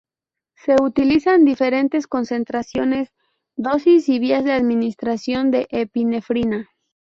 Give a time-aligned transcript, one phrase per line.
[0.55, 3.09] Se utilizan diferentes concentraciones,
[3.55, 6.71] dosis y vías de administración de epinefrina.